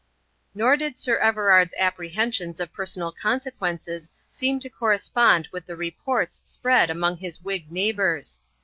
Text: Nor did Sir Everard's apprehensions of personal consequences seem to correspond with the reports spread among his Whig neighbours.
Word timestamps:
Nor 0.55 0.77
did 0.77 0.97
Sir 0.97 1.17
Everard's 1.19 1.75
apprehensions 1.77 2.59
of 2.59 2.73
personal 2.73 3.11
consequences 3.11 4.09
seem 4.31 4.59
to 4.61 4.67
correspond 4.67 5.47
with 5.51 5.67
the 5.67 5.75
reports 5.75 6.41
spread 6.43 6.89
among 6.89 7.17
his 7.17 7.43
Whig 7.43 7.71
neighbours. 7.71 8.39